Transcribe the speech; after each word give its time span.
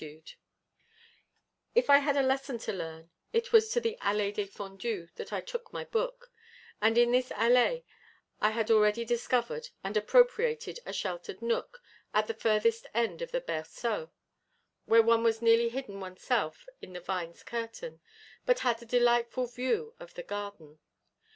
[Illustration: 0.01 0.15
THE 0.25 0.31
"ALLÉE 0.31 0.71
DÉFENDUE"] 0.71 1.71
If 1.75 1.89
I 1.91 1.97
had 1.99 2.17
a 2.17 2.23
lesson 2.27 2.57
to 2.57 2.73
learn, 2.73 3.11
it 3.33 3.51
was 3.53 3.69
to 3.69 3.79
the 3.79 3.97
Allée 4.01 4.33
défendue 4.35 5.13
that 5.13 5.31
I 5.31 5.41
took 5.41 5.71
my 5.71 5.83
book; 5.85 6.31
and 6.81 6.97
in 6.97 7.11
this 7.11 7.29
allée 7.29 7.83
I 8.39 8.49
had 8.49 8.71
already 8.71 9.05
discovered 9.05 9.69
and 9.83 9.95
appropriated 9.95 10.79
a 10.87 10.91
sheltered 10.91 11.43
nook, 11.43 11.83
at 12.15 12.25
the 12.25 12.33
furthest 12.33 12.87
end 12.95 13.21
of 13.21 13.29
the 13.31 13.41
berceau, 13.41 14.09
where 14.85 15.03
one 15.03 15.21
was 15.23 15.39
nearly 15.39 15.69
hidden 15.69 15.99
oneself 15.99 16.65
in 16.81 16.93
the 16.93 16.99
vine's 16.99 17.43
curtain, 17.43 18.01
but 18.47 18.61
had 18.61 18.81
a 18.81 18.85
delightful 18.87 19.45
view 19.45 19.93
of 19.99 20.15
the 20.15 20.23
garden. 20.23 20.79